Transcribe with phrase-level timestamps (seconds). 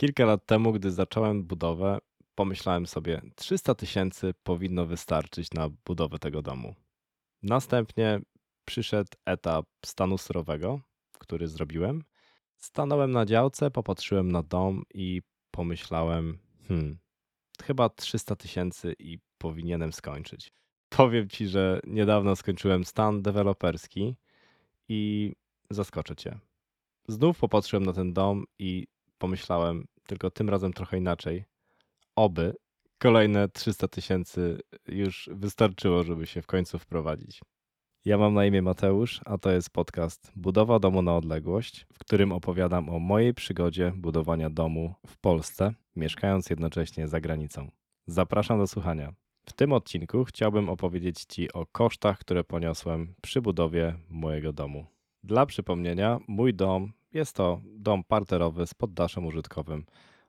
[0.00, 1.98] Kilka lat temu, gdy zacząłem budowę,
[2.34, 6.74] pomyślałem sobie, 300 tysięcy powinno wystarczyć na budowę tego domu.
[7.42, 8.20] Następnie
[8.64, 10.80] przyszedł etap stanu surowego,
[11.18, 12.04] który zrobiłem.
[12.56, 16.38] Stanąłem na działce, popatrzyłem na dom i pomyślałem,
[16.68, 16.98] hmm,
[17.62, 20.52] chyba 300 tysięcy i powinienem skończyć.
[20.88, 24.16] Powiem ci, że niedawno skończyłem stan deweloperski
[24.88, 25.32] i
[25.70, 26.38] zaskoczę cię.
[27.08, 28.86] Znów popatrzyłem na ten dom i
[29.20, 31.44] pomyślałem, tylko tym razem trochę inaczej.
[32.16, 32.54] Oby
[32.98, 37.40] kolejne 300 tysięcy już wystarczyło, żeby się w końcu wprowadzić.
[38.04, 42.32] Ja mam na imię Mateusz, a to jest podcast Budowa domu na odległość, w którym
[42.32, 47.70] opowiadam o mojej przygodzie budowania domu w Polsce, mieszkając jednocześnie za granicą.
[48.06, 49.12] Zapraszam do słuchania.
[49.46, 54.86] W tym odcinku chciałbym opowiedzieć Ci o kosztach, które poniosłem przy budowie mojego domu.
[55.24, 59.84] Dla przypomnienia, mój dom jest to dom parterowy z poddaszem użytkowym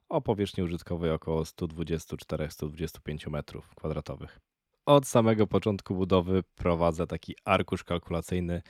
[0.09, 4.27] o powierzchni użytkowej około 124-125 m2.
[4.85, 8.61] Od samego początku budowy prowadzę taki arkusz kalkulacyjny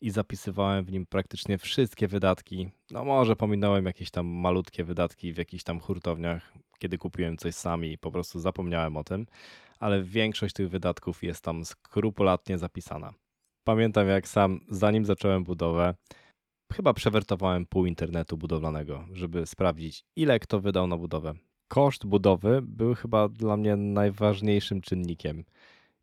[0.00, 2.70] i zapisywałem w nim praktycznie wszystkie wydatki.
[2.90, 7.92] No może pominąłem jakieś tam malutkie wydatki w jakichś tam hurtowniach, kiedy kupiłem coś sami
[7.92, 9.26] i po prostu zapomniałem o tym,
[9.78, 13.12] ale większość tych wydatków jest tam skrupulatnie zapisana.
[13.64, 15.94] Pamiętam jak sam, zanim zacząłem budowę,
[16.72, 21.34] chyba przewertowałem pół internetu budowlanego, żeby sprawdzić, ile kto wydał na budowę.
[21.68, 25.44] Koszt budowy był chyba dla mnie najważniejszym czynnikiem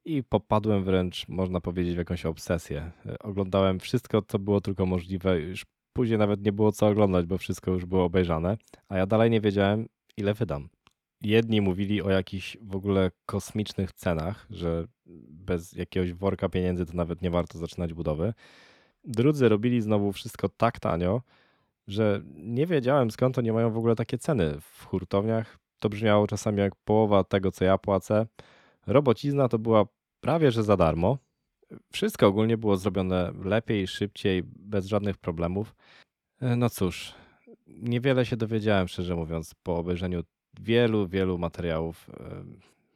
[0.06, 2.92] i popadłem wręcz, można powiedzieć, w jakąś obsesję.
[3.20, 7.72] Oglądałem wszystko, co było tylko możliwe, już później nawet nie było co oglądać, bo wszystko
[7.72, 8.58] już było obejrzane,
[8.90, 10.70] a ja dalej nie wiedziałem, ile wydam.
[11.22, 14.88] Jedni mówili o jakichś w ogóle kosmicznych cenach, że
[15.30, 18.34] bez jakiegoś worka pieniędzy to nawet nie warto zaczynać budowy.
[19.08, 21.22] Drudzy robili znowu wszystko tak tanio,
[21.88, 25.58] że nie wiedziałem skąd oni mają w ogóle takie ceny w hurtowniach.
[25.80, 28.26] To brzmiało czasami jak połowa tego, co ja płacę.
[28.88, 29.86] Robocizna to była
[30.22, 31.18] prawie że za darmo.
[31.92, 35.76] Wszystko ogólnie było zrobione lepiej, szybciej, bez żadnych problemów.
[36.42, 37.14] No cóż,
[37.68, 40.24] niewiele się dowiedziałem, szczerze mówiąc, po obejrzeniu
[40.60, 42.10] wielu, wielu materiałów.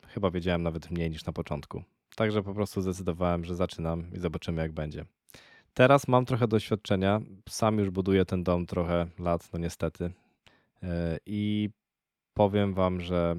[0.07, 1.83] Chyba wiedziałem nawet mniej niż na początku.
[2.15, 5.05] Także po prostu zdecydowałem, że zaczynam i zobaczymy, jak będzie.
[5.73, 7.21] Teraz mam trochę doświadczenia.
[7.49, 10.11] Sam już buduję ten dom trochę lat, no niestety.
[10.83, 11.69] E, I
[12.33, 13.35] powiem Wam, że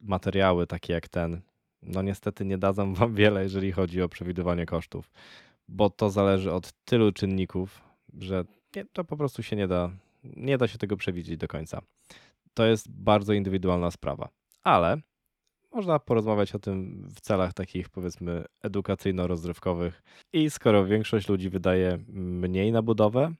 [0.00, 1.40] materiały takie jak ten,
[1.82, 5.10] no niestety nie dadzą Wam wiele, jeżeli chodzi o przewidywanie kosztów,
[5.68, 7.80] bo to zależy od tylu czynników,
[8.18, 8.44] że
[8.92, 9.90] to po prostu się nie da,
[10.24, 11.82] nie da się tego przewidzieć do końca.
[12.54, 14.28] To jest bardzo indywidualna sprawa,
[14.62, 15.00] ale
[15.72, 20.02] można porozmawiać o tym w celach takich powiedzmy edukacyjno-rozrywkowych.
[20.32, 23.34] I skoro większość ludzi wydaje mniej na budowę,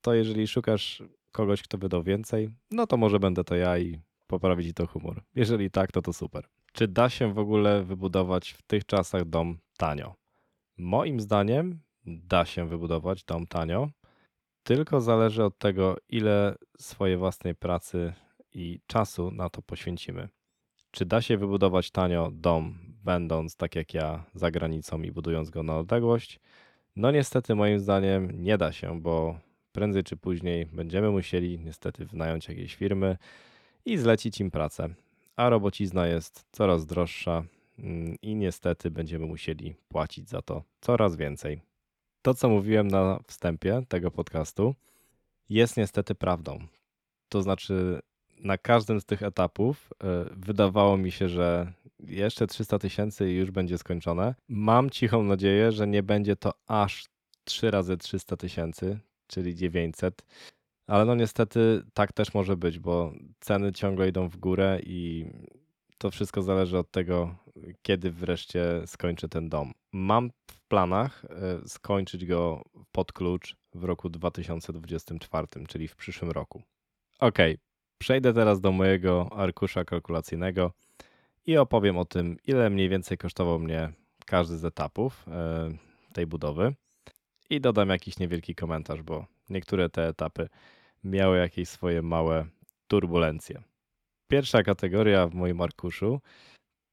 [0.00, 1.02] to jeżeli szukasz
[1.32, 5.22] kogoś, kto wydał więcej, no to może będę to ja i poprawi ci to humor.
[5.34, 6.48] Jeżeli tak, to to super.
[6.72, 10.14] Czy da się w ogóle wybudować w tych czasach dom tanio?
[10.78, 13.88] Moim zdaniem da się wybudować dom tanio,
[14.62, 18.12] tylko zależy od tego, ile swojej własnej pracy
[18.54, 20.28] i czasu na to poświęcimy.
[20.90, 25.62] Czy da się wybudować tanio dom, będąc tak jak ja za granicą i budując go
[25.62, 26.40] na odległość?
[26.96, 29.38] No niestety moim zdaniem nie da się, bo
[29.72, 33.16] prędzej czy później będziemy musieli niestety wynająć jakieś firmy
[33.84, 34.88] i zlecić im pracę.
[35.36, 37.44] A robocizna jest coraz droższa
[37.78, 41.60] mm, i niestety będziemy musieli płacić za to coraz więcej.
[42.22, 44.74] To, co mówiłem na wstępie tego podcastu,
[45.48, 46.58] jest niestety prawdą.
[47.28, 48.00] To znaczy,
[48.40, 53.50] na każdym z tych etapów e, wydawało mi się, że jeszcze 300 tysięcy i już
[53.50, 54.34] będzie skończone.
[54.48, 57.04] Mam cichą nadzieję, że nie będzie to aż
[57.44, 60.22] 3 razy 300 tysięcy, czyli 900.
[60.86, 65.26] Ale no niestety tak też może być, bo ceny ciągle idą w górę i
[65.98, 67.36] to wszystko zależy od tego,
[67.82, 69.72] kiedy wreszcie skończę ten dom.
[69.92, 76.62] Mam w planach e, skończyć go pod klucz w roku 2024, czyli w przyszłym roku.
[77.20, 77.38] Ok,
[77.98, 80.72] Przejdę teraz do mojego arkusza kalkulacyjnego
[81.46, 83.92] i opowiem o tym, ile mniej więcej kosztował mnie
[84.26, 85.70] każdy z etapów e,
[86.12, 86.74] tej budowy.
[87.50, 90.48] I dodam jakiś niewielki komentarz, bo niektóre te etapy
[91.04, 92.46] miały jakieś swoje małe
[92.88, 93.62] turbulencje.
[94.28, 96.20] Pierwsza kategoria w moim arkuszu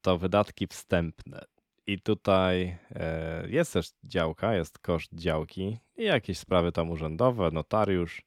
[0.02, 1.44] to wydatki wstępne.
[1.86, 8.22] I tutaj e, jest też działka, jest koszt działki i jakieś sprawy tam urzędowe, notariusz,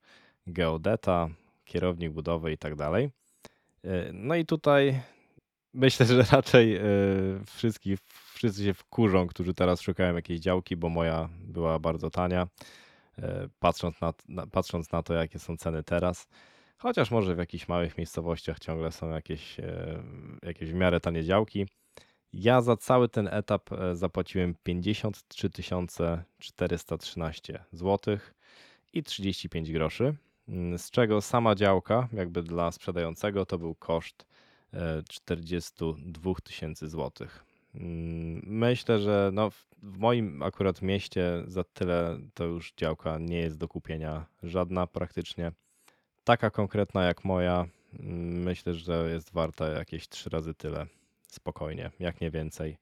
[0.47, 1.29] geodeta,
[1.69, 3.09] kierownik budowy i tak dalej.
[3.83, 5.01] E, no i tutaj
[5.73, 6.81] myślę, że raczej e,
[8.33, 12.47] wszyscy się wkurzą, którzy teraz szukają jakiejś działki, bo moja była bardzo tania,
[13.17, 14.13] e, patrząc na,
[14.51, 16.27] patrząc na to, jakie są ceny teraz.
[16.77, 19.57] chociaż może w jakichś małych miejscowościach ciągle są jakieś,
[20.43, 21.67] jakieś w miarę tanie działki.
[22.33, 25.49] Ja za cały ten etap zapłaciłem 53
[26.39, 28.17] 413 zł
[28.93, 30.15] i 35 groszy,
[30.77, 34.25] z czego sama działka, jakby dla sprzedającego, to był koszt
[35.09, 37.45] 42 tysięcy złotych.
[37.75, 39.49] Mm, myślę, że no
[39.83, 45.51] w moim akurat mieście za tyle to już działka nie jest do kupienia żadna praktycznie.
[46.23, 47.65] Taka konkretna jak moja,
[47.99, 50.85] mm, myślę, że jest warta jakieś trzy razy tyle
[51.27, 52.77] spokojnie, jak nie więcej,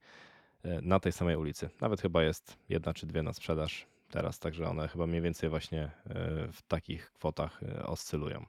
[0.62, 1.68] e, na tej samej ulicy.
[1.80, 5.82] Nawet chyba jest jedna czy dwie na sprzedaż teraz, także one chyba mniej więcej właśnie
[5.82, 5.90] e,
[6.52, 8.46] w takich kwotach e, oscylują.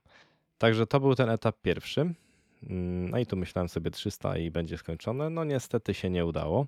[0.57, 2.01] Także to był ten etap pierwszy.
[2.01, 5.29] Mm, no i tu myślałem sobie 300 i będzie skończone.
[5.29, 6.65] No niestety się nie udało.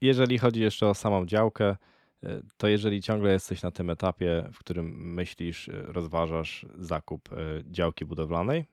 [0.00, 1.76] Jeżeli chodzi jeszcze o samą działkę,
[2.56, 7.28] to jeżeli ciągle jesteś na tym etapie, w którym myślisz, rozważasz zakup
[7.64, 8.64] działki budowlanej,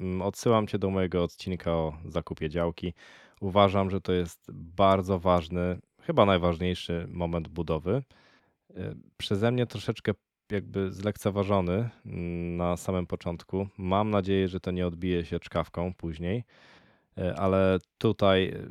[0.00, 2.94] mm, odsyłam cię do mojego odcinka o zakupie działki.
[3.40, 8.02] Uważam, że to jest bardzo ważny, chyba najważniejszy moment budowy.
[8.76, 10.12] E, przeze mnie troszeczkę
[10.50, 13.68] jakby zlekceważony mm, na samym początku.
[13.78, 16.44] Mam nadzieję, że to nie odbije się czkawką później,
[17.18, 18.66] e, ale tutaj e,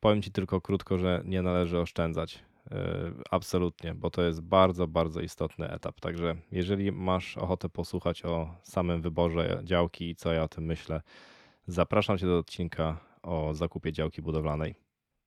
[0.00, 2.44] powiem Ci tylko krótko, że nie należy oszczędzać.
[3.30, 6.00] Absolutnie, bo to jest bardzo, bardzo istotny etap.
[6.00, 11.00] Także jeżeli masz ochotę posłuchać o samym wyborze działki i co ja o tym myślę,
[11.66, 14.74] zapraszam Cię do odcinka o zakupie działki budowlanej.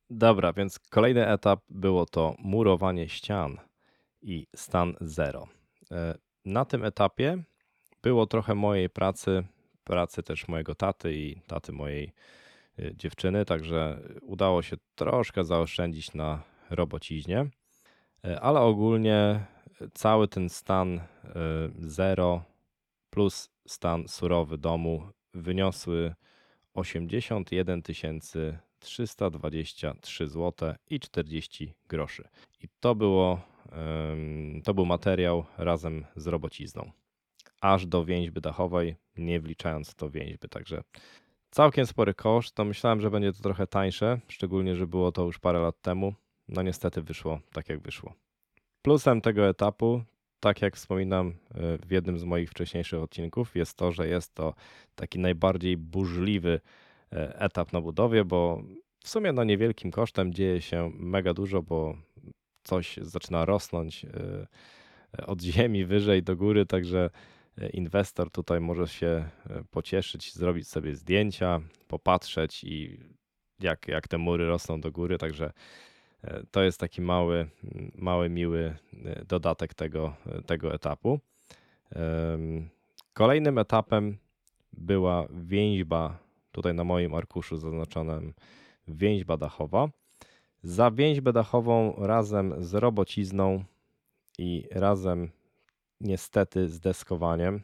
[0.09, 3.57] Dobra, więc kolejny etap było to murowanie ścian
[4.25, 5.47] i stan zero.
[5.91, 7.43] E, na tym etapie
[8.01, 9.43] było trochę mojej pracy,
[9.83, 12.13] pracy też mojego taty i taty mojej
[12.79, 17.45] e, dziewczyny, także udało się troszkę zaoszczędzić na robociźnie,
[18.25, 19.45] e, ale ogólnie
[19.93, 21.01] cały ten stan
[21.79, 22.43] zero
[23.09, 26.15] plus stan surowy domu wyniosły
[26.73, 27.81] 81
[28.79, 32.27] 323 zł i 40 groszy.
[32.63, 33.54] I to było
[34.63, 36.91] to był materiał razem z robocizną.
[37.61, 40.49] Aż do więźby dachowej, nie wliczając to więźby.
[40.49, 40.83] Także
[41.51, 42.55] całkiem spory koszt.
[42.55, 46.13] To myślałem, że będzie to trochę tańsze, szczególnie, że było to już parę lat temu.
[46.47, 48.13] No niestety wyszło tak, jak wyszło.
[48.81, 50.01] Plusem tego etapu
[50.45, 54.53] tak jak wspominam e, w jednym z moich wcześniejszych odcinków, jest to, że jest to
[54.95, 56.59] taki najbardziej burzliwy
[57.13, 58.61] e, etap na budowie, bo
[59.03, 61.97] w sumie no niewielkim kosztem dzieje się mega dużo, bo
[62.65, 67.09] coś zaczyna rosnąć e, od ziemi wyżej do góry, także
[67.73, 69.29] inwestor tutaj może się
[69.71, 72.99] pocieszyć, zrobić sobie zdjęcia, popatrzeć i
[73.59, 75.51] jak, jak te mury rosną do góry, także
[76.51, 77.47] to jest taki mały,
[77.95, 78.75] mały miły
[79.27, 80.15] dodatek tego,
[80.45, 81.19] tego etapu.
[83.13, 84.17] Kolejnym etapem
[84.73, 86.19] była więźba,
[86.51, 88.33] tutaj na moim arkuszu zaznaczonym
[88.87, 89.89] więźba dachowa.
[90.65, 93.63] Za więźbę dachową razem z robocizną
[94.37, 95.31] i razem
[96.01, 97.61] niestety z deskowaniem,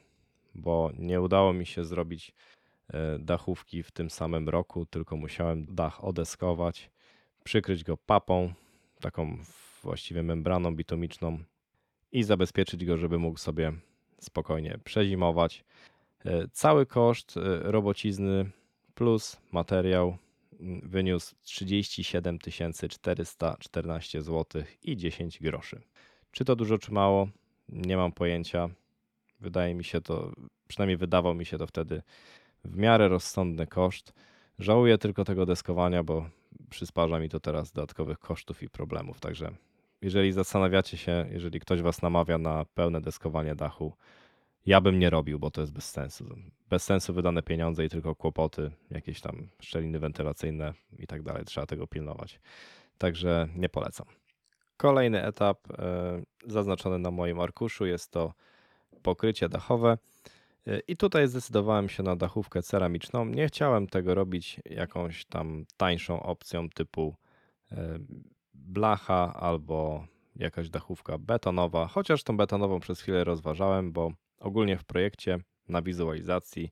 [0.55, 2.33] bo nie udało mi się zrobić
[2.93, 6.91] e, dachówki w tym samym roku, tylko musiałem dach odeskować
[7.43, 8.53] przykryć go papą,
[8.99, 9.37] taką
[9.83, 11.43] właściwie membraną bitumiczną
[12.11, 13.73] i zabezpieczyć go, żeby mógł sobie
[14.19, 15.63] spokojnie przezimować.
[16.25, 18.51] E, cały koszt e, robocizny
[18.95, 20.17] plus materiał
[20.83, 22.39] wyniósł 37
[22.89, 25.81] 414 zł i 10 groszy.
[26.31, 27.27] Czy to dużo, czy mało?
[27.69, 28.69] Nie mam pojęcia.
[29.39, 30.31] Wydaje mi się to,
[30.67, 32.01] przynajmniej wydawał mi się to wtedy
[32.65, 34.13] w miarę rozsądny koszt.
[34.59, 36.29] Żałuję tylko tego deskowania, bo
[36.69, 39.19] przysparza mi to teraz dodatkowych kosztów i problemów.
[39.19, 39.51] Także
[40.01, 43.93] jeżeli zastanawiacie się, jeżeli ktoś was namawia na pełne deskowanie dachu,
[44.65, 46.25] ja bym nie robił, bo to jest bez sensu.
[46.71, 51.45] Bez sensu wydane pieniądze i tylko kłopoty, jakieś tam szczeliny wentylacyjne i tak dalej.
[51.45, 52.39] Trzeba tego pilnować.
[52.97, 54.07] Także nie polecam.
[54.77, 58.33] Kolejny etap e, zaznaczony na moim arkuszu jest to
[59.01, 59.97] pokrycie dachowe.
[60.67, 63.25] E, I tutaj zdecydowałem się na dachówkę ceramiczną.
[63.25, 67.15] Nie chciałem tego robić jakąś tam tańszą opcją typu
[67.71, 67.99] e,
[68.53, 75.39] blacha albo jakaś dachówka betonowa, chociaż tą betonową przez chwilę rozważałem, bo ogólnie w projekcie
[75.69, 76.71] na wizualizacji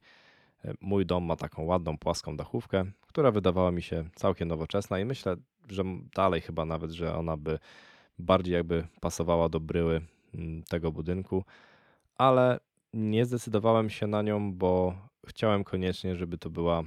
[0.66, 5.06] e, mój dom ma taką ładną płaską dachówkę, która wydawała mi się całkiem nowoczesna i
[5.06, 5.36] myślę,
[5.70, 5.84] że
[6.16, 7.60] dalej chyba nawet, że ona by
[8.20, 10.02] bardziej jakby pasowała do bryły
[10.70, 11.44] tego budynku,
[12.18, 12.60] ale
[12.94, 14.96] nie zdecydowałem się na nią, bo
[15.28, 16.84] chciałem koniecznie, żeby to była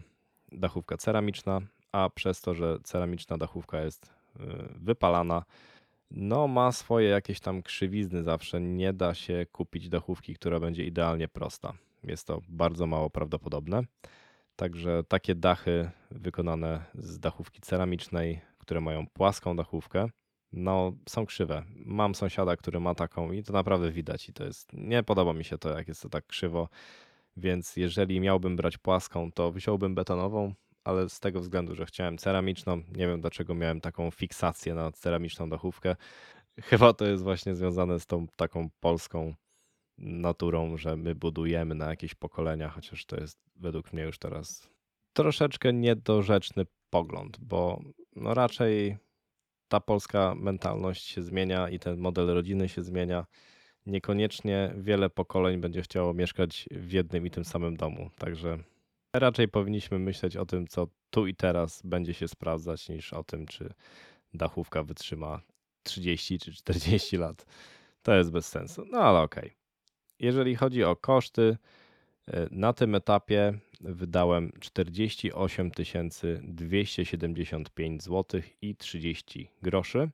[0.53, 1.61] dachówka ceramiczna,
[1.93, 4.41] a przez to, że ceramiczna dachówka jest y,
[4.77, 5.43] wypalana,
[6.11, 8.61] no ma swoje jakieś tam krzywizny zawsze.
[8.61, 11.73] Nie da się kupić dachówki, która będzie idealnie prosta.
[12.05, 13.83] Jest to bardzo mało prawdopodobne.
[14.57, 20.09] Także takie dachy wykonane z dachówki ceramicznej, które mają płaską dachówkę,
[20.53, 21.63] no są krzywe.
[21.75, 25.45] Mam sąsiada, który ma taką i to naprawdę widać i to jest, nie podoba mi
[25.45, 26.69] się to, jak jest to tak krzywo,
[27.37, 30.55] więc jeżeli miałbym brać płaską, to wziąłbym betonową,
[30.85, 35.51] ale z tego względu, że chciałem ceramiczną, nie wiem dlaczego miałem taką fiksację na ceramiczną
[35.51, 35.97] dachówkę.
[36.61, 39.35] Chyba to jest właśnie związane z tą taką polską
[39.99, 44.69] naturą, że my budujemy na jakieś pokolenia, chociaż to jest według mnie już teraz
[45.13, 47.83] troszeczkę niedorzeczny pogląd, bo
[48.17, 48.97] no raczej
[49.69, 53.27] ta polska mentalność się zmienia i ten model rodziny się zmienia.
[53.87, 58.11] Niekoniecznie wiele pokoleń będzie chciało mieszkać w jednym i tym samym domu.
[58.19, 58.59] Także
[59.13, 63.47] raczej powinniśmy myśleć o tym, co tu i teraz będzie się sprawdzać, niż o tym,
[63.47, 63.75] czy
[64.35, 65.41] dachówka wytrzyma
[65.83, 67.47] 30 czy 40 lat.
[68.03, 68.85] To jest bez sensu.
[68.91, 69.45] No ale okej.
[69.45, 69.62] Okay.
[70.23, 71.57] Jeżeli chodzi o koszty,
[72.29, 75.71] e, na tym etapie wydałem 48
[76.43, 80.11] 275 zł i 30 groszy.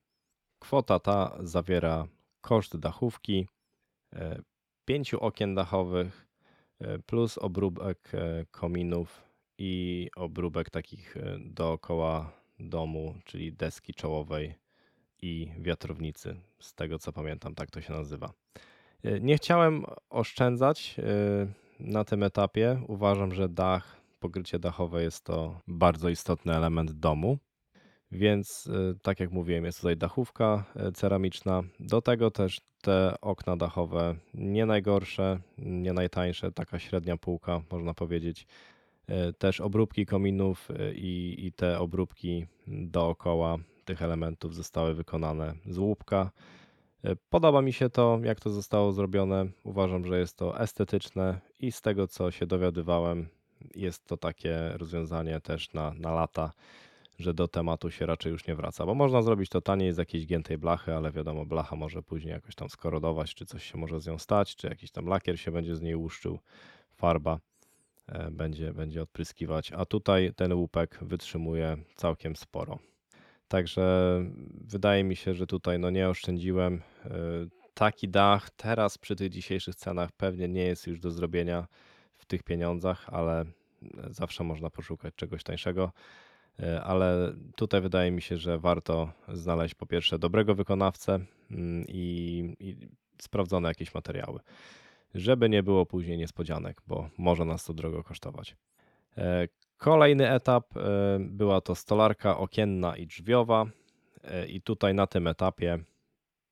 [0.59, 2.07] Kwota ta zawiera
[2.41, 3.47] koszt dachówki,
[4.13, 4.43] e,
[4.85, 6.27] pięciu okien dachowych
[6.81, 8.13] e, plus obróbek
[8.51, 9.23] kominów
[9.59, 14.55] i obróbek takich dookoła domu, czyli deski czołowej
[15.23, 16.37] i wiatrownicy.
[16.61, 18.33] Z tego co pamiętam, tak to się nazywa.
[19.05, 21.03] E, nie chciałem oszczędzać e,
[21.81, 22.83] na tym etapie.
[22.89, 27.39] Uważam, że dach, pokrycie dachowe jest to bardzo istotny element domu.
[28.13, 30.65] Więc, e, tak jak mówiłem, jest tutaj dachówka
[30.95, 31.63] ceramiczna.
[31.81, 38.47] Do tego też te okna dachowe nie najgorsze, nie najtańsze, taka średnia półka, można powiedzieć.
[39.39, 46.31] Też obróbki kominów i, i te obróbki dookoła tych elementów zostały wykonane z łupka.
[47.05, 49.47] E, podoba mi się to, jak to zostało zrobione.
[49.65, 53.29] Uważam, że jest to estetyczne i z tego, co się dowiadywałem,
[53.75, 56.53] jest to takie rozwiązanie też na, na lata,
[57.19, 58.87] że do tematu się raczej już nie wraca.
[58.87, 62.55] Bo można zrobić to taniej z jakiejś giętej blachy, ale wiadomo, blacha może później jakoś
[62.55, 65.77] tam skorodować, czy coś się może z nią stać, czy jakiś tam lakier się będzie
[65.77, 66.39] z niej łuszczył,
[66.93, 67.39] farba
[68.07, 69.73] e, będzie, będzie odpryskiwać.
[69.73, 72.79] A tutaj ten łupek wytrzymuje całkiem sporo.
[73.49, 74.21] Także
[74.61, 76.83] wydaje mi się, że tutaj no nie oszczędziłem.
[77.05, 77.11] E,
[77.75, 81.67] taki dach teraz przy tych dzisiejszych cenach pewnie nie jest już do zrobienia
[82.19, 83.45] w tych pieniądzach, ale
[84.11, 85.93] zawsze można poszukać czegoś tańszego.
[86.63, 92.57] E, ale tutaj wydaje mi się, że warto znaleźć po pierwsze dobrego wykonawcę mm, i,
[92.61, 92.77] i
[93.23, 94.41] sprawdzone jakieś materiały,
[95.15, 98.57] żeby nie było później niespodzianek, bo może nas to drogo kosztować.
[99.79, 100.81] Kolejny etap e,
[101.21, 103.67] była to stolarka okienna i drzwiowa.
[104.25, 105.79] E, I tutaj na tym etapie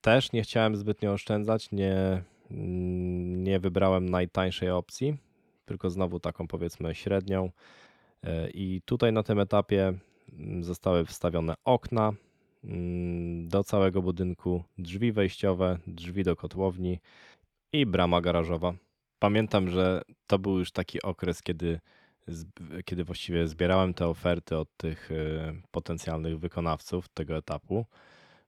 [0.01, 5.17] też nie chciałem zbytnio oszczędzać, nie, mm, nie wybrałem najtańszej opcji,
[5.65, 7.51] tylko znowu taką powiedzmy średnią.
[8.23, 9.93] E, I tutaj na tym etapie
[10.33, 12.13] mm, zostały wstawione okna
[12.65, 16.99] mm, do całego budynku, drzwi wejściowe, drzwi do kotłowni
[17.73, 18.75] i brama garażowa.
[19.19, 21.81] Pamiętam, że to był już taki okres, kiedy
[22.85, 27.87] kiedy właściwie zbierałem te oferty od tych e, potencjalnych wykonawców tego etapu,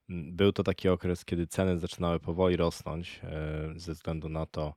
[0.09, 4.73] był to taki okres, kiedy ceny zaczynały powoli rosnąć e, ze względu na to,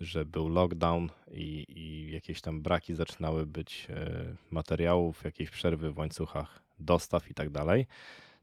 [0.00, 5.98] że był lockdown i, i jakieś tam braki zaczynały być e, materiałów, jakieś przerwy w
[5.98, 7.86] łańcuchach dostaw i tak dalej.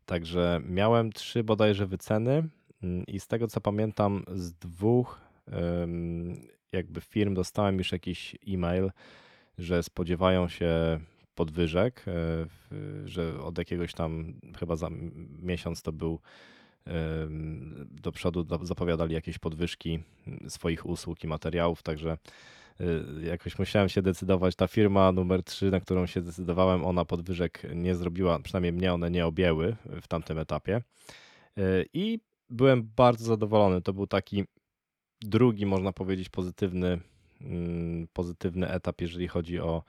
[0.06, 2.50] Także miałem trzy bodajże wyceny
[3.08, 5.22] i z tego co pamiętam z dwóch
[6.72, 8.92] jakby firm dostałem już jakiś e-mail,
[9.58, 11.00] że spodziewają się
[11.36, 12.46] podwyżek, e,
[13.06, 14.90] że od jakiegoś tam chyba za
[15.42, 16.20] miesiąc to był
[17.92, 20.04] do przodu zapowiadali jakieś podwyżki
[20.48, 22.18] swoich usług i materiałów, także
[22.80, 22.86] e,
[23.26, 24.56] jakoś musiałem się decydować.
[24.56, 29.12] Ta firma numer 3, na którą się zdecydowałem, ona podwyżek nie zrobiła, przynajmniej mnie one
[29.12, 30.82] nie objęły w tamtym etapie.
[31.58, 31.62] E,
[31.94, 33.82] I byłem bardzo zadowolony.
[33.82, 34.44] To był taki
[35.22, 37.17] drugi, można powiedzieć, pozytywny Mm,
[38.14, 39.84] pozytywny etap, jeżeli chodzi o,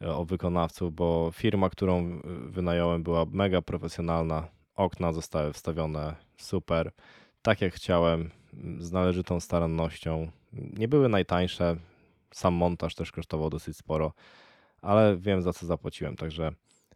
[0.00, 4.48] o wykonawców, bo firma, którą wynająłem, była mega profesjonalna.
[4.74, 6.92] Okna zostały wstawione super,
[7.42, 8.30] tak jak chciałem,
[8.78, 10.30] z należytą starannością.
[10.52, 11.76] Nie były najtańsze,
[12.30, 14.12] sam montaż też kosztował dosyć sporo,
[14.82, 16.52] ale wiem za co zapłaciłem, także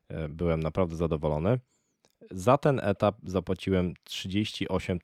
[0.08, 1.58] e, byłem naprawdę zadowolony.
[2.30, 4.98] Za ten etap zapłaciłem 38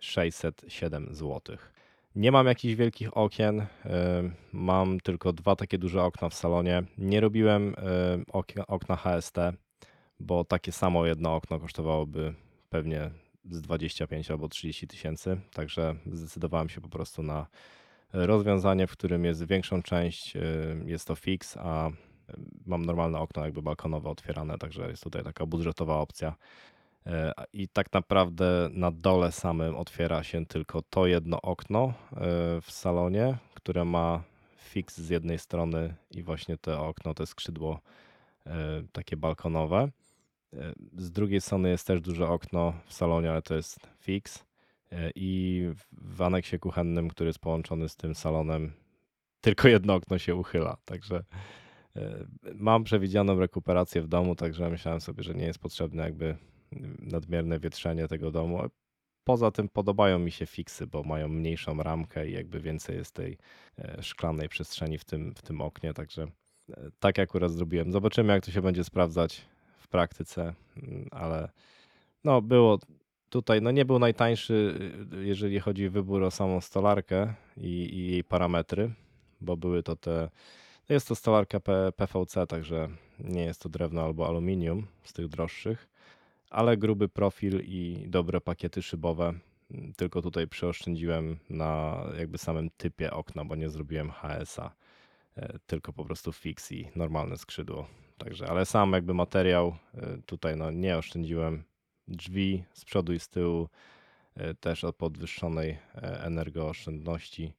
[0.00, 1.56] 607 zł.
[2.14, 3.66] Nie mam jakichś wielkich okien, y,
[4.52, 6.82] mam tylko dwa takie duże okna w salonie.
[6.98, 7.74] Nie robiłem
[8.58, 9.36] y, okna HST,
[10.20, 12.34] bo takie samo jedno okno kosztowałoby
[12.70, 13.10] pewnie
[13.50, 17.46] z 25 albo 30 tysięcy, także zdecydowałem się po prostu na
[18.12, 20.34] rozwiązanie, w którym jest większą część,
[20.86, 21.90] jest to fix, a
[22.66, 26.34] mam normalne okno jakby balkonowe otwierane, także jest tutaj taka budżetowa opcja.
[27.52, 31.92] I tak naprawdę na dole samym otwiera się tylko to jedno okno
[32.62, 34.22] w salonie, które ma
[34.56, 37.80] fix z jednej strony i właśnie to okno, to skrzydło
[38.92, 39.88] takie balkonowe.
[40.96, 44.44] Z drugiej strony jest też duże okno w salonie, ale to jest fix.
[44.92, 48.72] E, I w aneksie kuchennym, który jest połączony z tym salonem,
[49.40, 50.76] tylko jedno okno się uchyla.
[50.84, 51.24] Także
[51.96, 56.36] e, mam przewidzianą rekuperację w domu, także myślałem sobie, że nie jest potrzebne jakby
[56.98, 58.60] nadmierne wietrzenie tego domu.
[59.24, 63.38] Poza tym podobają mi się fiksy, bo mają mniejszą ramkę i jakby więcej jest tej
[63.78, 66.26] e, szklanej przestrzeni w tym, w tym oknie, także
[67.00, 67.92] tak akurat zrobiłem.
[67.92, 69.42] Zobaczymy, jak to się będzie sprawdzać
[69.78, 71.50] w praktyce, mm, ale
[72.24, 72.78] no było
[73.28, 74.78] tutaj, no nie był najtańszy,
[75.12, 78.90] y, jeżeli chodzi o wybór o samą stolarkę i, i jej parametry,
[79.40, 80.30] bo były to te,
[80.88, 81.60] no jest to stolarka
[81.96, 82.88] PVC, także
[83.18, 85.88] nie jest to drewno albo aluminium z tych droższych,
[86.54, 89.32] ale gruby profil i dobre pakiety szybowe.
[89.96, 94.72] Tylko tutaj przeoszczędziłem na jakby samym typie okna, bo nie zrobiłem HS-a,
[95.36, 97.86] e, tylko po prostu fix i normalne skrzydło.
[98.18, 101.64] Także, ale sam jakby materiał e, tutaj no nie oszczędziłem.
[102.08, 103.68] Drzwi z przodu i z tyłu
[104.34, 107.52] e, też o podwyższonej energooszczędności,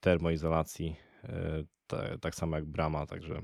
[0.00, 0.96] termoizolacji,
[2.20, 3.42] tak samo jak brama, także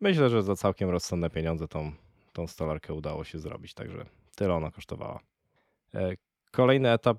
[0.00, 1.92] myślę, że za całkiem rozsądne pieniądze tą,
[2.34, 5.20] tą stolarkę udało się zrobić, także tyle ona kosztowała.
[6.50, 7.18] Kolejny etap,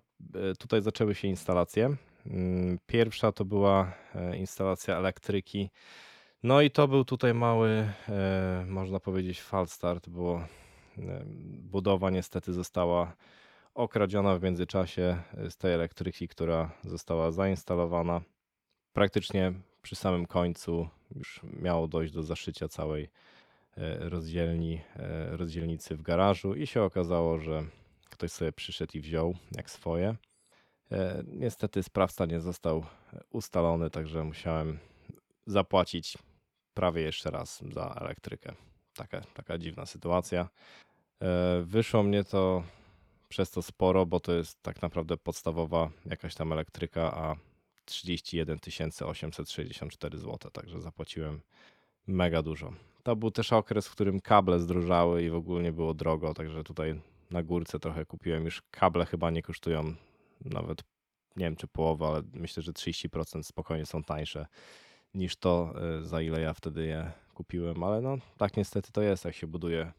[0.60, 1.96] tutaj zaczęły się instalacje.
[2.26, 3.94] Mm, pierwsza to była
[4.34, 5.70] instalacja elektryki
[6.46, 7.70] no i to był tutaj mały,
[8.10, 10.48] e, można powiedzieć, falstart, bo
[10.98, 11.24] e,
[11.60, 13.16] budowa niestety została
[13.74, 18.22] okradziona w międzyczasie e, z tej elektryki, która została zainstalowana.
[18.94, 23.10] Praktycznie przy samym końcu już miało dojść do zaszycia całej
[24.00, 24.82] rozdzielni,
[25.30, 27.64] rozdzielnicy w garażu i się okazało, że
[28.10, 30.16] ktoś sobie przyszedł i wziął jak swoje.
[31.28, 32.86] Niestety sprawca nie został
[33.30, 34.80] ustalony, także musiałem
[35.46, 36.18] zapłacić
[36.74, 38.56] prawie jeszcze raz za elektrykę.
[38.96, 40.50] Taka, taka dziwna sytuacja.
[41.22, 42.64] E, wyszło mnie to
[43.30, 47.36] przez to sporo, bo to jest tak naprawdę podstawowa jakaś tam elektryka, a
[47.86, 48.60] 31
[49.06, 51.42] 864 zł, także zapłaciłem
[52.08, 52.74] mega dużo.
[53.06, 57.02] To był też okres, w którym kable zdrożały i w ogóle było drogo, także tutaj
[57.32, 58.46] na górce trochę kupiłem.
[58.46, 59.96] Już kable chyba nie kosztują
[60.46, 60.84] nawet,
[61.36, 64.46] nie wiem czy połowę, ale myślę, że 30% spokojnie są tańsze
[65.14, 69.26] niż to, y, za ile ja wtedy je kupiłem, ale no tak niestety to jest,
[69.26, 69.92] jak się buduje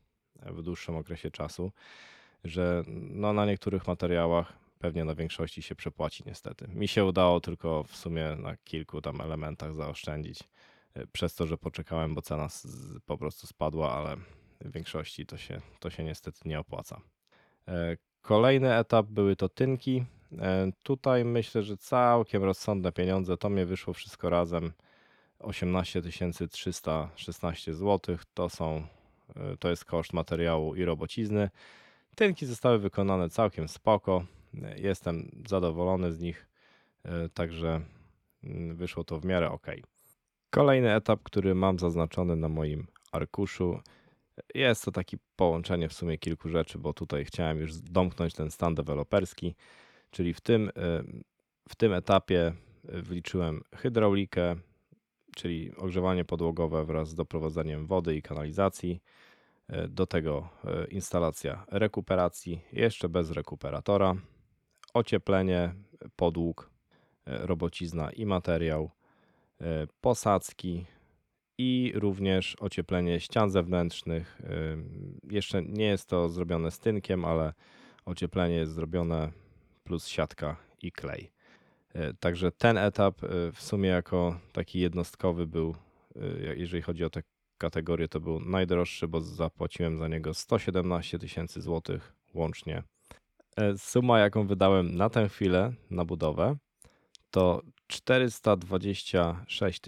[0.42, 1.72] w dłuższym okresie czasu,
[2.44, 6.68] że no, na niektórych materiałach pewnie na większości się przepłaci niestety.
[6.68, 10.40] Mi się udało tylko w sumie na kilku tam elementach zaoszczędzić
[11.12, 12.48] przez to, że poczekałem, bo cena
[13.06, 14.16] po prostu spadła, ale
[14.60, 17.00] w większości to się, to się niestety nie opłaca.
[17.68, 20.04] E, kolejny etap były to tynki.
[20.38, 23.36] E, tutaj myślę, że całkiem rozsądne pieniądze.
[23.36, 24.72] To mnie wyszło wszystko razem
[25.38, 26.02] 18
[26.50, 28.16] 316 zł.
[28.34, 28.86] To, są,
[29.36, 31.50] e, to jest koszt materiału i robocizny.
[32.14, 34.24] Tynki zostały wykonane całkiem spoko.
[34.76, 36.46] Jestem zadowolony z nich,
[37.04, 37.80] e, także
[38.44, 39.66] mm, wyszło to w miarę ok.
[40.50, 43.80] Kolejny etap, który mam zaznaczony na moim arkuszu,
[44.54, 48.74] jest to takie połączenie w sumie kilku rzeczy, bo tutaj chciałem już domknąć ten stan
[48.74, 49.54] deweloperski,
[50.10, 51.02] czyli w tym, e,
[51.68, 52.52] w tym etapie
[52.84, 54.56] wliczyłem hydraulikę,
[55.36, 59.00] czyli ogrzewanie podłogowe wraz z doprowadzaniem wody i kanalizacji.
[59.68, 60.48] E, do tego
[60.90, 64.14] instalacja rekuperacji, jeszcze bez rekuperatora,
[64.94, 65.74] ocieplenie
[66.16, 66.70] podłóg,
[67.26, 68.90] robocizna i materiał,
[70.00, 70.84] posadzki
[71.58, 74.40] i również ocieplenie ścian zewnętrznych.
[75.30, 77.52] Jeszcze nie jest to zrobione stynkiem, ale
[78.04, 79.32] ocieplenie jest zrobione
[79.84, 81.32] plus siatka i klej.
[81.94, 85.74] E, także ten etap e, w sumie jako taki jednostkowy był,
[86.16, 87.22] e, jeżeli chodzi o tę
[87.58, 92.82] kategorię, to był najdroższy, bo zapłaciłem za niego 117 tysięcy złotych łącznie.
[93.76, 96.56] Suma, jaką wydałem na tę chwilę na budowę,
[97.30, 99.82] to 426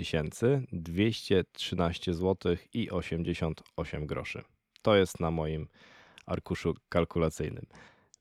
[0.72, 4.42] 213 zł i 88 groszy.
[4.82, 5.68] To jest na moim
[6.26, 7.66] arkuszu kalkulacyjnym.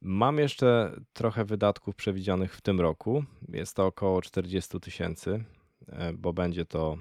[0.02, 3.24] Mam jeszcze trochę wydatków przewidzianych w tym roku.
[3.50, 5.44] Jest to około 40 tysięcy,
[5.88, 6.98] e, bo będzie to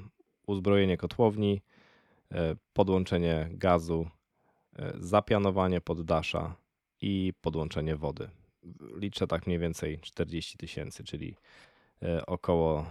[0.47, 1.63] uzbrojenie kotłowni,
[2.33, 4.11] e, podłączenie gazu,
[4.77, 6.57] e, zapianowanie poddasza
[7.01, 8.29] i podłączenie wody.
[8.97, 11.37] Liczę tak mniej więcej 40 tysięcy, czyli
[12.27, 12.87] około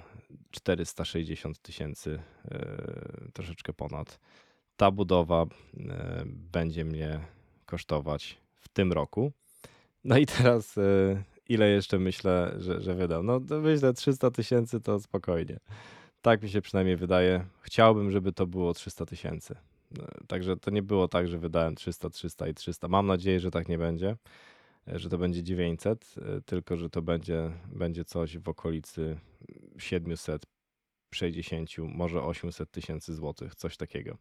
[0.52, 2.20] 460 tysięcy,
[2.52, 4.20] e, troszeczkę ponad.
[4.78, 7.20] Ta budowa e, będzie mnie
[7.66, 9.32] kosztować w tym roku.
[10.04, 10.82] No i teraz e,
[11.50, 13.26] ile jeszcze myślę, że, że wydam?
[13.26, 15.60] No myślę 300 tysięcy to spokojnie.
[16.22, 17.46] Tak mi się przynajmniej wydaje.
[17.62, 19.56] Chciałbym, żeby to było 300 tysięcy.
[20.28, 22.88] Także to nie było tak, że wydałem 300, 300 i 300.
[22.88, 24.16] Mam nadzieję, że tak nie będzie,
[24.88, 29.18] że to będzie 900, tylko że to będzie, będzie coś w okolicy
[29.78, 34.18] 760, może 800 tysięcy złotych, coś takiego.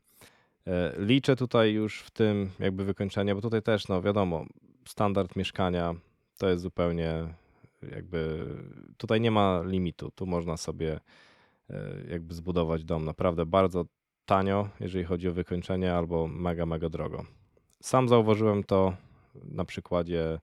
[0.67, 4.45] E, liczę tutaj już w tym jakby wykończenie, bo tutaj też, no wiadomo,
[4.89, 5.95] standard mieszkania
[6.39, 7.35] to jest zupełnie
[7.91, 8.47] jakby,
[8.97, 11.01] tutaj nie ma limitu, tu można sobie
[11.71, 13.85] e, jakby zbudować dom naprawdę bardzo
[14.25, 17.25] tanio, jeżeli chodzi o wykończenie, albo mega, mega drogo.
[17.83, 18.97] Sam zauważyłem to
[19.45, 20.41] na przykładzie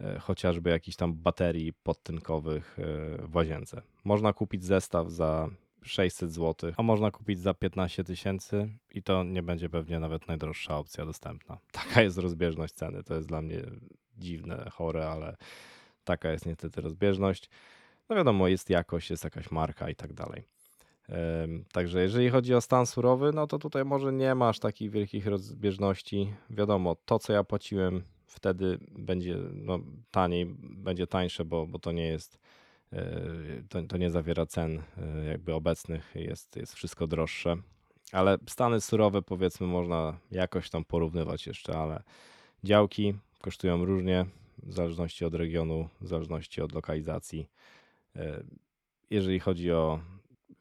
[0.00, 2.76] e, chociażby jakichś tam baterii podtynkowych
[3.18, 3.82] w łazience.
[4.04, 5.48] Można kupić zestaw za
[5.82, 10.78] 600 zł, a można kupić za 15 tysięcy i to nie będzie pewnie nawet najdroższa
[10.78, 11.58] opcja dostępna.
[11.72, 13.02] Taka jest rozbieżność ceny.
[13.02, 13.62] To jest dla mnie
[14.16, 15.36] dziwne, chore, ale
[16.04, 17.50] taka jest niestety rozbieżność.
[18.08, 20.44] No wiadomo, jest jakość, jest jakaś marka i tak dalej.
[21.72, 26.34] Także jeżeli chodzi o stan surowy, no to tutaj może nie masz takich wielkich rozbieżności.
[26.50, 29.78] Wiadomo, to co ja płaciłem wtedy będzie no,
[30.10, 32.38] taniej, będzie tańsze, bo, bo to nie jest
[32.94, 37.56] E, to, to nie zawiera cen e, jakby obecnych, jest, jest wszystko droższe.
[38.12, 42.02] Ale stany surowe powiedzmy można jakoś tam porównywać jeszcze, ale
[42.64, 44.26] działki kosztują różnie
[44.62, 47.48] w zależności od regionu, w zależności od lokalizacji.
[48.16, 48.42] E,
[49.10, 50.00] jeżeli chodzi o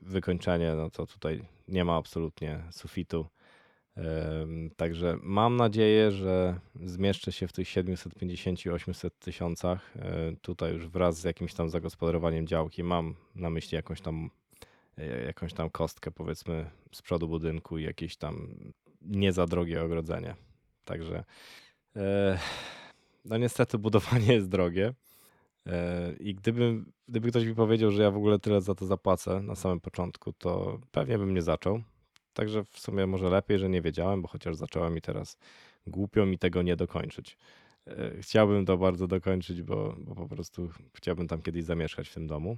[0.02, 3.26] wykończenie, no to tutaj nie ma absolutnie sufitu.
[4.76, 9.98] Także mam nadzieję, że zmieszczę się w tych 750-800 tysiącach.
[9.98, 14.30] E, tutaj już wraz z jakimś tam zagospodarowaniem działki mam na myśli jakąś tam,
[14.98, 18.56] e, jakąś tam kostkę powiedzmy z przodu budynku i jakieś tam
[19.02, 20.36] nie za drogie ogrodzenie.
[20.86, 21.24] Także
[21.96, 22.40] e,
[23.26, 24.94] no niestety budowanie jest drogie.
[26.20, 29.56] I gdyby, gdyby ktoś mi powiedział, że ja w ogóle tyle za to zapłacę na
[29.56, 31.84] samym początku, to pewnie bym nie zaczął.
[32.34, 35.38] Także w sumie może lepiej, że nie wiedziałem, bo chociaż zacząłem i teraz
[35.88, 37.38] głupio mi tego nie dokończyć.
[37.88, 42.28] E, chciałbym to bardzo dokończyć, bo, bo po prostu chciałbym tam kiedyś zamieszkać w tym
[42.28, 42.58] domu.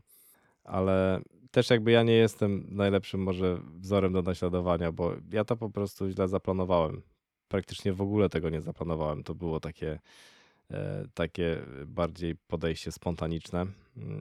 [0.63, 5.69] Ale też jakby ja nie jestem najlepszym może wzorem do naśladowania, bo ja to po
[5.69, 7.01] prostu źle zaplanowałem.
[7.47, 9.23] Praktycznie w ogóle tego nie zaplanowałem.
[9.23, 9.99] To było takie,
[10.71, 13.65] e, takie bardziej podejście spontaniczne.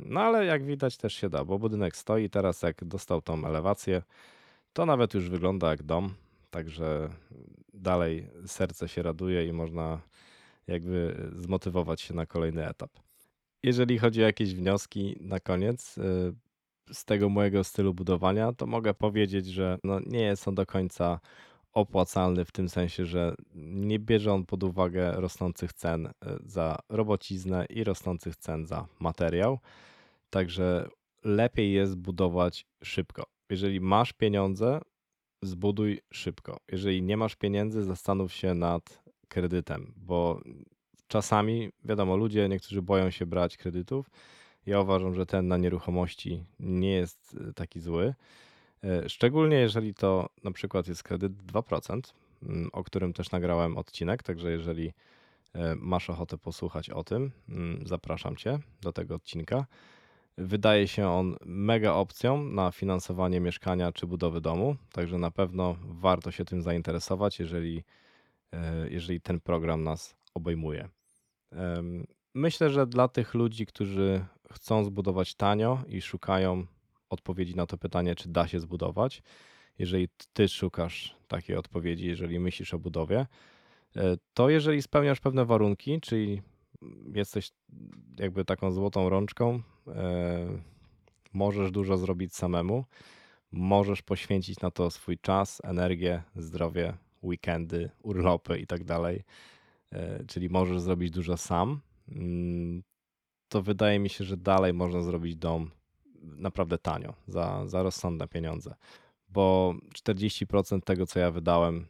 [0.06, 4.02] No ale jak widać też się da, bo budynek stoi teraz, jak dostał tą elewację,
[4.74, 6.14] to nawet już wygląda jak dom,
[6.50, 7.08] także
[7.74, 10.00] dalej serce się raduje i można
[10.66, 12.90] jakby zmotywować się na kolejny etap.
[13.62, 16.34] Jeżeli chodzi o jakieś wnioski na koniec y,
[16.92, 21.20] z tego mojego stylu budowania, to mogę powiedzieć, że no nie jest on do końca
[21.72, 26.10] opłacalny w tym sensie, że nie bierze on pod uwagę rosnących cen y,
[26.46, 29.58] za robociznę i rosnących cen za materiał.
[30.30, 30.88] Także
[31.24, 34.80] lepiej jest budować szybko jeżeli masz pieniądze,
[35.42, 36.56] zbuduj szybko.
[36.72, 40.40] Jeżeli nie masz pieniędzy, zastanów się nad kredytem, bo
[41.08, 44.10] czasami, wiadomo, ludzie, niektórzy boją się brać kredytów.
[44.66, 48.14] Ja uważam, że ten na nieruchomości nie jest e, taki zły.
[48.84, 52.00] E, szczególnie jeżeli to na przykład jest kredyt 2%,
[52.42, 54.92] mm, o którym też nagrałem odcinek, także jeżeli
[55.52, 59.66] e, masz ochotę posłuchać o tym, mm, zapraszam Cię do tego odcinka.
[60.38, 66.30] Wydaje się on mega opcją na finansowanie mieszkania czy budowy domu, także na pewno warto
[66.30, 67.84] się tym zainteresować, jeżeli,
[68.52, 70.88] e, jeżeli ten program nas obejmuje.
[72.34, 76.66] Myślę, że dla tych ludzi, którzy chcą zbudować tanio i szukają
[77.10, 79.22] odpowiedzi na to pytanie, czy da się zbudować,
[79.78, 83.26] jeżeli ty szukasz takiej odpowiedzi, jeżeli myślisz o budowie,
[83.96, 86.42] e, to jeżeli spełniasz pewne warunki, czyli
[87.14, 87.52] jesteś
[88.18, 90.58] jakby taką złotą rączką, e,
[91.32, 92.84] możesz dużo zrobić samemu,
[93.52, 99.24] możesz poświęcić na to swój czas, energię, zdrowie, weekendy, urlopy i tak dalej,
[99.92, 102.82] e, czyli możesz zrobić dużo sam, mm,
[103.48, 105.70] to wydaje mi się, że dalej można zrobić dom
[106.22, 108.74] naprawdę tanio, za, za rozsądne pieniądze,
[109.28, 111.86] bo 40% tego, co ja wydałem,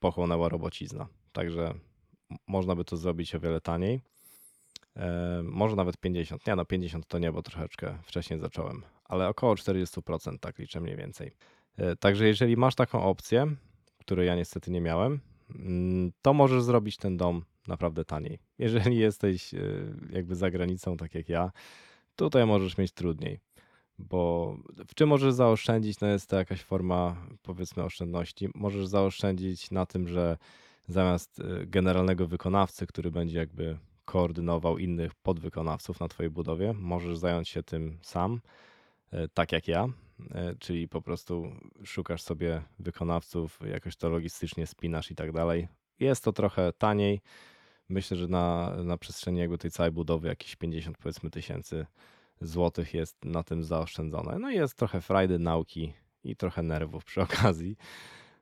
[0.00, 1.08] pochłonęła robocizna.
[1.32, 1.74] Także
[2.46, 4.00] można by to zrobić o wiele taniej.
[5.00, 6.46] E, może nawet 50.
[6.46, 10.96] Nie, no 50 to nie, bo troszeczkę wcześniej zacząłem, ale około 40% tak liczę mniej
[10.96, 11.32] więcej.
[11.76, 13.46] E, także jeżeli masz taką opcję,
[13.98, 15.20] której ja niestety nie miałem,
[15.54, 18.38] mm, to możesz zrobić ten dom naprawdę taniej.
[18.58, 19.58] Jeżeli jesteś e,
[20.10, 21.50] jakby za granicą, tak jak ja,
[22.16, 23.40] tutaj możesz mieć trudniej,
[23.98, 24.56] bo
[24.88, 26.00] w czym możesz zaoszczędzić?
[26.00, 28.48] No jest to jakaś forma, powiedzmy, oszczędności.
[28.54, 30.38] Możesz zaoszczędzić na tym, że
[30.88, 33.78] zamiast y, generalnego wykonawcy, który będzie jakby
[34.10, 38.40] koordynował innych podwykonawców na Twojej budowie, możesz zająć się tym sam,
[39.12, 39.84] y, tak jak ja,
[40.20, 41.52] y, czyli po prostu
[41.84, 45.68] szukasz sobie wykonawców, jakoś to logistycznie spinasz i tak dalej.
[46.00, 47.20] Jest to trochę taniej.
[47.88, 51.86] Myślę, że na, na przestrzeni jakby tej całej budowy jakieś 50 powiedzmy tysięcy
[52.40, 54.38] złotych jest na tym zaoszczędzone.
[54.38, 55.92] No i jest trochę frajdy, nauki
[56.24, 57.76] i trochę nerwów przy okazji.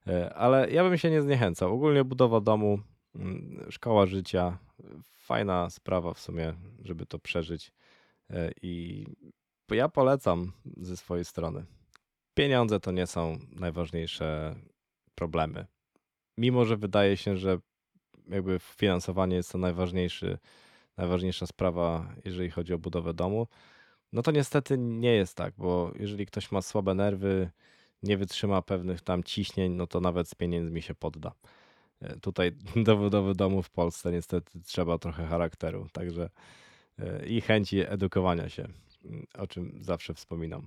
[0.07, 1.75] E, Ale ja bym się nie zniechęcał.
[1.75, 2.79] Ogólnie budowa domu,
[3.71, 4.59] szkoła życia,
[5.13, 6.55] fajna sprawa w sumie,
[6.85, 7.73] żeby to przeżyć.
[8.31, 9.05] E, I
[9.71, 11.65] ja polecam ze swojej strony.
[12.35, 14.57] Pieniądze to nie są najważniejsze
[15.15, 15.67] problemy.
[16.39, 17.59] Mimo, że wydaje się, że
[18.29, 20.39] jakby finansowanie jest to najważniejszy,
[20.97, 23.47] najważniejsza sprawa, jeżeli chodzi o budowę domu,
[24.13, 27.51] no to niestety nie jest tak, bo jeżeli ktoś ma słabe nerwy,
[28.03, 31.33] nie wytrzyma pewnych tam ciśnień, no to nawet z pieniędzmi się podda.
[32.01, 32.53] E, Tutaj
[32.87, 36.31] do budowy domu w Polsce niestety trzeba trochę charakteru, także
[36.99, 38.69] e, i chęci edukowania się,
[39.05, 40.67] mm, o czym zawsze wspominam.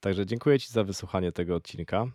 [0.00, 2.06] Także dziękuję Ci za wysłuchanie tego odcinka.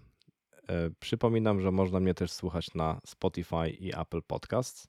[0.67, 4.87] E, Przypominam, że można mnie też słuchać na Spotify i Apple Podcasts.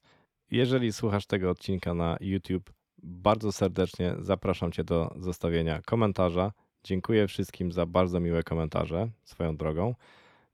[0.51, 6.53] Jeżeli słuchasz tego odcinka na YouTube, bardzo serdecznie zapraszam Cię do zostawienia komentarza.
[6.85, 9.95] Dziękuję wszystkim za bardzo miłe komentarze, swoją drogą.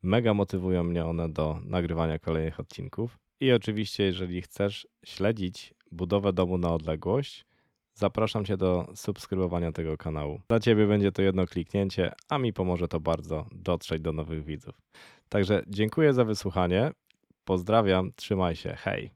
[0.02, 3.18] Mega motywują mnie one do nagrywania kolejnych odcinków.
[3.40, 7.46] I oczywiście, jeżeli chcesz śledzić budowę domu na odległość,
[7.94, 10.40] zapraszam Cię do subskrybowania tego kanału.
[10.48, 14.74] Dla Ciebie będzie to jedno kliknięcie, a mi pomoże to bardzo dotrzeć do nowych widzów.
[15.28, 16.90] Także dziękuję za wysłuchanie.
[17.44, 19.10] Pozdrawiam, trzymaj się, hej.